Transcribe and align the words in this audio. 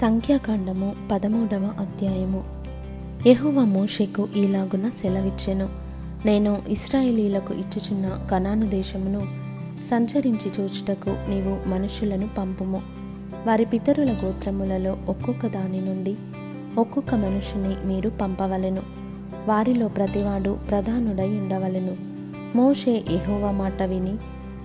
సంఖ్యాకాండము 0.00 0.94
పదమూడవ 1.12 1.70
అధ్యాయము. 1.78 2.44
యెహోవా 3.26 3.64
మోషేకు 3.64 4.28
ఈలాగున 4.36 4.90
సెలవిచ్చెను. 5.02 5.68
నేను 6.26 6.62
ఇస్రాయేలీలకు 6.68 7.54
ఇచ్చుచున్న 7.54 8.26
కనాను 8.30 8.66
దేశమును 8.66 9.26
సంచరించి 9.90 10.50
చూచుటకు 10.60 11.10
నీవు 11.10 11.68
మనుషులను 11.68 12.28
పంపుము. 12.38 12.82
వారి 13.46 13.64
పితరుల 13.64 14.12
గోత్రములలో 14.12 14.98
ఒక్కొక్క 15.08 15.46
దాని 15.46 15.80
నుండి 15.80 16.16
ఒక్కొక్క 16.78 17.14
మనుషుని 17.14 17.86
మీరు 17.86 18.10
పంపవలెను. 18.10 18.82
వారిలో 19.46 19.88
ప్రతివాడు 19.88 20.58
ప్రధానుడై 20.70 21.28
ఉండవలెను. 21.28 21.96
మోషే 22.56 23.04
యహోవ 23.10 23.50
మాట 23.50 23.82
విని 23.82 24.16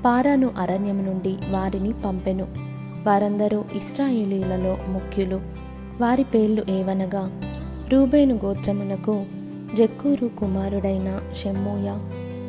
పారాను 0.06 0.50
అరణ్యం 0.58 1.06
నుండి 1.06 1.36
వారిని 1.50 1.94
పంపెను. 1.94 2.73
వారందరూ 3.06 3.64
ఇస్రాయేలీలలో 3.76 4.78
ముఖ్యులు. 4.88 5.40
వారి 6.02 6.24
పేర్లు 6.24 6.64
ఏవనగా 6.70 7.24
రూబేను 7.92 8.36
గోత్రమునకు 8.36 9.26
జక్కూరు 9.76 10.28
కుమారుడైన 10.40 11.20
షెమ్మూయ 11.36 11.90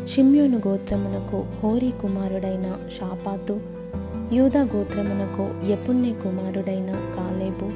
షిమ్యోను 0.08 0.58
గోత్రమునకు 0.68 1.44
హోరీ 1.62 1.90
కుమారుడైన 2.02 2.76
షాపాతు 2.98 3.60
యూదా 4.32 4.62
గోత్రమునకు 4.62 5.72
యపుణ్య 5.72 6.12
కుమారుడైన 6.12 6.90
కాలేబు 7.16 7.68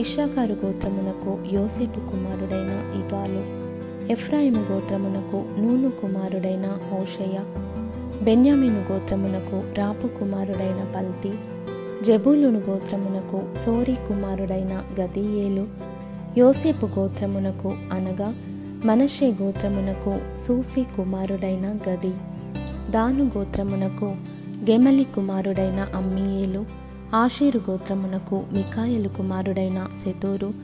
ఇషాకారు 0.00 0.56
గోత్రమునకు 0.64 1.38
యోసేపు 1.52 2.00
కుమారుడైన 2.00 2.72
ఇగాలు 3.00 3.42
ఎఫ్రాయిము 4.12 4.62
గోత్రమునకు 4.72 5.36
నూను 5.60 5.90
కుమారుడైన 5.90 6.66
హోషయ్య 6.66 7.38
బెన్యామీను 8.22 8.84
గోత్రమునకు 8.92 9.74
రాపు 9.78 10.06
కుమారుడైన 10.06 10.92
పల్తి 10.96 11.32
జబూలును 12.02 12.58
గోత్రమునకు 12.58 13.58
సోరి 13.58 13.94
కుమారుడైన 13.94 14.82
గదీయేలు. 15.00 15.66
యోసేపు 16.38 16.86
గోత్రమునకు 16.86 17.68
అనగా 17.68 18.34
మనషే 18.84 19.34
గోత్రమునకు 19.42 20.40
సూసి 20.40 20.86
కుమారుడైన 20.96 21.78
గది. 21.88 22.12
దాను 22.90 23.24
గోత్రమునకు 23.24 24.04
గెమలి 24.70 25.04
కుమారుడైన 25.04 25.88
అమ్మీయేలు. 25.94 26.64
ఆషేరు 27.14 27.60
గోత్రమునకు 27.70 28.44
మికాయలు 28.52 29.08
కుమారుడైన 29.08 29.88
సెతూరు. 30.04 30.54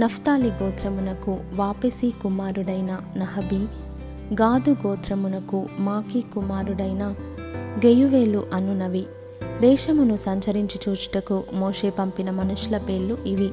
నఫ్తాలి 0.00 0.52
గోత్రమునకు 0.62 1.36
వాపెసి 1.54 2.12
కుమారుడైన 2.22 2.98
నహబీ. 3.16 3.66
గాదు 4.34 4.76
గోత్రమునకు 4.86 5.66
మాకి 5.78 6.20
కుమారుడైన 6.20 7.14
గెయువేలు 7.86 8.46
అనునవి. 8.52 9.06
దేశమును 9.60 10.16
సంచరించి 10.16 10.80
చూచుటకు 10.88 11.44
మోషే 11.54 11.90
పంపిన 11.90 12.30
మనుషుల 12.30 12.78
పేర్లు 12.78 13.18
ఇవి. 13.26 13.50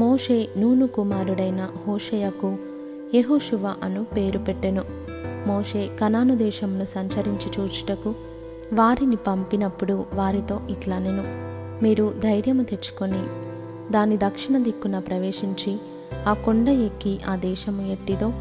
మోషే 0.00 0.48
నూను 0.56 0.86
కుమారుడైన 0.86 1.68
హోషయకు 1.86 2.56
యెహోషువ 3.14 3.74
అను 3.82 4.04
పేరు 4.04 4.38
పెట్టెను. 4.38 4.82
మోషే 5.46 5.90
కనాను 6.00 6.36
దేశమును 6.36 6.84
సంచరించి 6.84 7.60
చూచుటకు 7.60 8.14
వారిని 8.72 9.16
పంపినప్పుడు 9.16 10.04
వారితో 10.14 10.60
ఇట్లనెను. 10.70 11.24
మీరు 11.84 12.14
ధైర్యము 12.22 12.62
తెచ్చుకొని 12.62 13.22
దాని 13.92 14.16
దక్షిణ 14.16 14.58
దిక్కున 14.58 14.98
ప్రవేశించి 14.98 15.76
ఆ 16.26 16.32
కొండ 16.34 16.68
ఎక్కి 16.68 17.18
ఆ 17.28 17.36
దేశము 17.36 17.92
ఎట్టిదో 17.92 18.32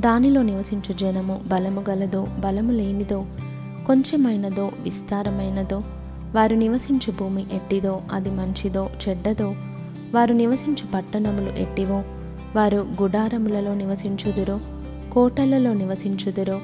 దానిలో 0.00 0.42
నివసించు 0.42 0.92
జనము 0.92 1.40
బలము 1.46 1.84
గలదో 1.90 2.26
బలము 2.38 2.72
లేనిదో 2.72 3.26
కొంచెమైనదో 3.86 4.70
విస్తారమైనదో 4.80 5.82
వారు 6.36 6.54
నివసించు 6.54 7.12
భూమి 7.12 7.46
ఎట్టిదో 7.52 8.00
అది 8.12 8.30
మంచిదో 8.30 8.90
చెడ్డదో. 9.08 9.54
వారు 10.14 10.32
నివసించు 10.32 10.92
పట్టణములు 10.94 11.50
ఎట్టివో 11.58 12.02
వారు 12.56 12.86
గుడారములలో 13.02 13.74
నివసించుదురో 13.74 14.60
కోటలలో 15.12 15.72
నివసించుదురో. 15.72 16.60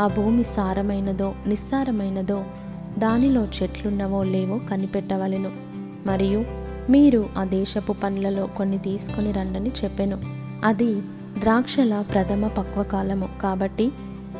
ఆ 0.00 0.06
భూమి 0.06 0.44
సారమైనదో 0.44 1.34
నిస్సారమైనదో 1.46 2.44
దానిలో 2.98 3.44
చెట్లున్నవో 3.44 4.22
లేవో 4.22 4.58
కనిపెట్టవలెను. 4.58 5.50
మరియు 6.06 6.44
మీరు 6.90 7.28
ఆ 7.38 7.44
దేశపు 7.44 7.92
పండ్లలో 7.92 8.46
కొన్ని 8.46 8.78
తీసుకొని 8.78 9.32
రండని 9.32 9.70
చెప్పెను. 9.84 10.18
అది 10.64 11.00
ద్రాక్షల 11.38 12.04
ప్రథమ 12.12 12.46
పక్వకాలము 12.46 13.28
కాబట్టి 13.42 13.92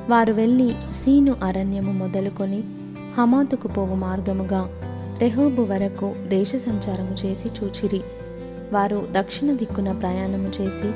వారు 0.08 0.32
వెళ్ళి 0.32 0.70
సీను 0.70 1.36
అరణ్యము 1.44 1.92
మొదలుకొని 1.92 2.62
హమాతుకు 3.18 3.68
పోవు 3.68 3.94
మార్గముగా 3.94 4.68
రెహోబు 5.18 5.62
వరకు 5.62 6.14
దేశ 6.26 6.52
సంచారము 6.56 7.26
చేసి 7.26 7.48
చూచిరి. 7.48 8.00
వారు 8.72 9.08
దక్షిణ 9.12 9.52
దిక్కున 9.52 9.92
ప్రయాణము 9.92 10.52
చేసి 10.60 10.92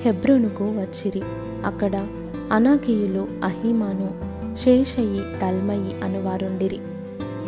హెబ్రోనుకు 0.00 0.64
వచ్చిరి. 0.64 1.22
అక్కడ 1.64 2.08
అనాకీయులు 2.52 3.28
అహీమాను 3.44 4.10
శేషయి 4.58 5.40
తల్మయి 5.40 6.00
అనువారుండిరి 6.04 6.78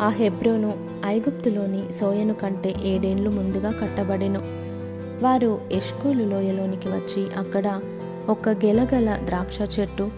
ఆ 0.01 0.09
హెబ్రోను 0.09 0.73
ఐగుప్తులోని 1.05 1.93
సోయను 1.93 2.33
కంటే 2.33 2.75
ఏడేండ్లు 2.83 3.29
ముందుగా 3.29 3.71
కట్టబడెను. 3.71 4.39
వారు 5.23 5.61
ఎష్కోలు 5.71 6.23
లోయలోనికి 6.23 6.87
వచ్చి 6.87 7.35
అక్కడ 7.37 7.79
ఒక 8.29 8.49
గెలగల 8.49 9.17
ద్రాక్ష 9.25 9.79
చెట్టు 9.79 10.11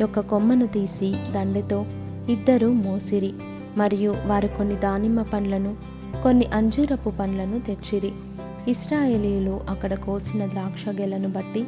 యొక్క 0.00 0.20
కొమ్మను 0.20 0.66
తీసి 0.66 1.14
దండెతో 1.34 1.86
ఇద్దరు 2.30 2.66
మోసిరి 2.66 3.32
మరియు 3.76 4.16
వారు 4.26 4.48
కొన్ని 4.48 4.76
దానిమ్మ 4.76 5.22
పండ్లను 5.22 5.74
కొన్ని 6.22 6.46
అంజూరపు 6.46 7.10
పండ్లను 7.10 7.60
తెచ్చిరి. 7.60 8.12
ఇస్రాయేలీలు 8.68 9.60
అక్కడ 9.68 9.94
కోసిన 9.94 10.46
ద్రాక్ష 10.46 10.88
గెలను 10.88 11.28
బట్టి 11.28 11.64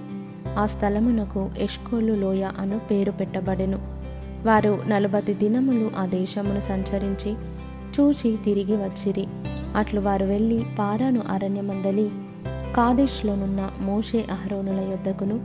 ఆ 0.59 0.67
స్థలమునకు 0.67 1.51
ఎష్కోలు 1.59 2.13
లోయ 2.13 2.51
అను 2.59 2.79
పేరు 2.79 3.11
పెట్టబడెను. 3.11 3.79
వారు 4.45 4.83
నలభై 4.89 5.21
దినములు 5.21 5.91
ఆ 5.99 6.07
దేశమును 6.07 6.61
సంచరించి 6.61 7.35
చూచి 8.01 8.37
తిరిగి 8.45 8.77
వచ్చిరి. 8.77 9.27
అట్లు 9.77 10.01
వారు 10.01 10.25
వెళ్ళి 10.25 10.65
పారాను 10.79 11.23
అరణ్యమందలి 11.31 12.11
కాదేశ్లోనున్న 12.77 13.71
మోషే 13.81 14.27
అహరోనుల 14.31 14.81
యొద్దకును 14.81 15.41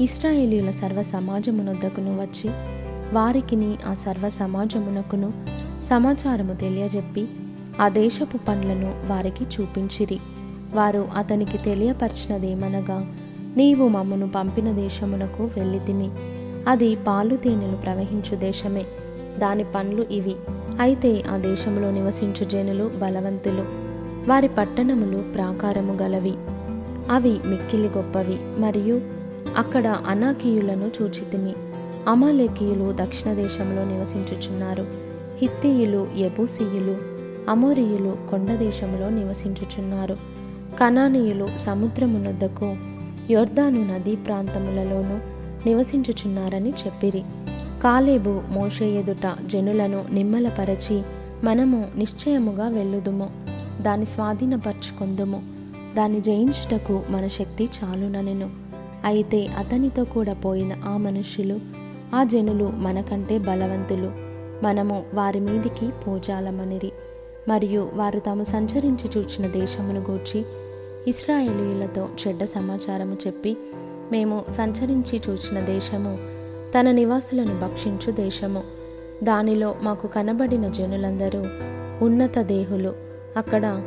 ఇస్రాయేలీల 0.00 0.70
సర్వ 0.70 1.02
సమాజమునొద్దకును 1.02 2.20
వచ్చి 2.20 2.77
వారికిని 3.12 3.76
ఆ 3.86 3.94
సర్వ 3.94 4.28
సమాజమునకును 4.28 5.32
సమాచారము 5.84 6.52
తెలియజెప్పి 6.52 7.28
ఆ 7.80 7.88
దేశపు 7.88 8.36
పండ్లను 8.36 8.94
వారికి 9.06 9.44
చూపించిరి. 9.44 10.18
వారు 10.74 11.08
అతనికి 11.16 11.58
తెలియపరిచినదేమనగా 11.58 13.14
నీవు 13.56 13.88
మమ్మను 13.88 14.28
పంపిన 14.28 14.72
దేశమునకు 14.72 15.50
వెళ్ళితిమి. 15.56 16.10
అది 16.68 16.96
పాలు 16.96 17.36
తేనెలు 17.36 17.76
ప్రవహించు 17.76 18.36
దేశమే. 18.36 18.84
దాని 19.38 19.64
పండ్లు 19.64 20.06
ఇవి. 20.10 20.36
అయితే 20.80 21.22
ఆ 21.32 21.36
దేశంలో 21.36 21.90
నివసించు 21.90 22.44
జనులు 22.44 22.90
బలవంతులు. 22.98 23.64
వారి 24.30 24.48
పట్టణములు 24.48 25.18
ప్రాకారము 25.18 25.92
గలవి. 25.92 26.34
అవి 27.10 27.40
మిక్కిలి 27.46 27.88
గొప్పవి. 27.88 28.38
మరియు 28.58 29.00
అక్కడ 29.56 29.86
అనాకీయులను 29.86 30.90
చూచితిమి. 31.02 31.54
అమాలేకీయులు 32.08 32.94
దక్షిణ 33.02 33.32
దేశంలో 33.32 33.84
నివసించుచున్నారు. 33.84 34.86
హిత్తీయులు 35.38 36.08
ఎబూసీయులు 36.16 36.96
అమోరియులు 37.50 38.16
కొండ 38.30 38.54
దేశంలో 38.54 39.08
నివసించుచున్నారు. 39.08 40.16
కనానీయులు 40.80 41.48
సముద్రమునొద్దకు 41.58 42.76
యొర్దాను 43.30 43.94
నదీ 43.94 44.16
ప్రాంతములలోనూ 44.16 45.18
నివసించుచున్నారని 45.66 46.70
చెప్పిరి. 46.70 47.22
కాలేబు 47.82 48.40
మోషే 48.48 48.86
ఎదుట 48.86 49.36
జనులను 49.46 50.04
నిమ్మలపరచి 50.12 51.02
మనము 51.44 51.84
నిశ్చయముగా 51.96 52.68
వెళ్ళుదుము. 52.68 53.30
దాని 53.82 54.06
స్వాధీనపరచుకొందుము. 54.06 55.42
దాన్ని 55.96 56.20
జయించుటకు 56.20 57.02
మన 57.10 57.28
శక్తి 57.28 57.64
చాలుననెను. 57.64 58.50
అయితే 59.04 59.46
అతనితో 59.46 60.04
కూడా 60.04 60.32
పోయిన 60.32 60.72
ఆ 60.84 60.96
మనుష్యులు 60.96 61.77
ఆ 62.14 62.24
జనులు 62.24 62.64
మనకంటే 62.64 63.38
బలవంతులు. 63.38 64.12
మనము 64.64 65.04
వారి 65.14 65.40
మీదికి 65.40 65.88
పోజాలమనిరి. 66.06 66.92
మరియు 67.48 67.90
వారు 67.94 68.18
తాము 68.18 68.44
సంచరించి 68.44 69.10
చూచిన 69.16 69.46
దేశమును 69.46 70.00
గూర్చి 70.10 70.44
ఇస్రాయేలీలతో 71.08 72.08
చెడ్డ 72.28 72.44
సమాచారము 72.44 73.16
చెప్పి 73.26 73.56
మేము 74.12 74.44
సంచరించి 74.50 75.20
చూచిన 75.30 75.60
దేశము 75.60 76.18
తన 76.78 76.90
నివాసులను 76.90 77.58
భక్షించు 77.58 78.10
దేశము. 78.10 78.62
దానిలో 79.24 79.74
మాకు 79.82 80.06
కనబడిన 80.06 80.68
జనులందరూ 80.68 81.46
ఉన్నత 82.06 82.38
దేహులు. 82.38 82.94
అక్కడ 83.36 83.82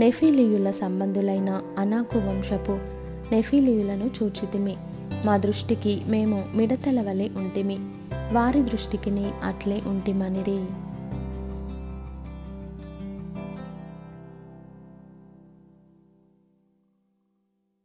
నెఫీలియుల 0.00 0.70
సంబంధులైన 0.70 1.62
అనాకు 1.78 2.18
వంశపు 2.18 2.72
నెఫీలియులను 3.32 4.10
చూచితిమి. 4.22 4.76
మా 5.24 5.36
దృష్టికి 5.36 6.02
మేము 6.06 6.44
మిడతల 6.54 7.00
వలె 7.00 7.28
ఉంటిమి. 7.36 7.76
వారి 8.32 8.62
దృష్టికిని 8.62 9.30
అట్లే 9.42 9.82
ఉంటిమనిరి. 9.86 10.64